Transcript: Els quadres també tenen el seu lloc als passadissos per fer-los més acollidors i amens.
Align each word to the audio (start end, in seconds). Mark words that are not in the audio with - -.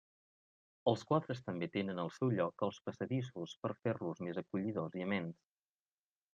Els 0.91 1.03
quadres 1.11 1.41
també 1.49 1.69
tenen 1.75 2.01
el 2.05 2.09
seu 2.15 2.33
lloc 2.41 2.65
als 2.69 2.81
passadissos 2.89 3.55
per 3.67 3.73
fer-los 3.85 4.25
més 4.29 4.43
acollidors 4.45 5.01
i 5.03 5.09
amens. 5.11 5.49